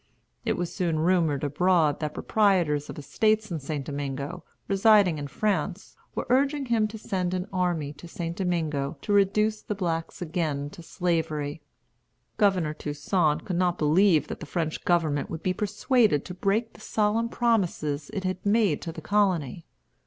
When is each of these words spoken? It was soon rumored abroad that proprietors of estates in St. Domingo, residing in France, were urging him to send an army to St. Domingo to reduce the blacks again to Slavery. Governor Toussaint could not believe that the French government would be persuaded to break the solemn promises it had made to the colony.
It 0.45 0.57
was 0.57 0.73
soon 0.73 0.97
rumored 0.97 1.43
abroad 1.43 1.99
that 1.99 2.15
proprietors 2.15 2.89
of 2.89 2.97
estates 2.97 3.51
in 3.51 3.59
St. 3.59 3.85
Domingo, 3.85 4.43
residing 4.67 5.19
in 5.19 5.27
France, 5.27 5.95
were 6.15 6.25
urging 6.27 6.65
him 6.65 6.87
to 6.87 6.97
send 6.97 7.35
an 7.35 7.47
army 7.53 7.93
to 7.93 8.07
St. 8.07 8.35
Domingo 8.35 8.97
to 9.03 9.13
reduce 9.13 9.61
the 9.61 9.75
blacks 9.75 10.19
again 10.19 10.71
to 10.71 10.81
Slavery. 10.81 11.61
Governor 12.37 12.73
Toussaint 12.73 13.45
could 13.45 13.57
not 13.57 13.77
believe 13.77 14.27
that 14.27 14.39
the 14.39 14.47
French 14.47 14.83
government 14.85 15.29
would 15.29 15.43
be 15.43 15.53
persuaded 15.53 16.25
to 16.25 16.33
break 16.33 16.73
the 16.73 16.81
solemn 16.81 17.29
promises 17.29 18.09
it 18.11 18.23
had 18.23 18.43
made 18.43 18.81
to 18.81 18.91
the 18.91 19.01
colony. 19.01 19.67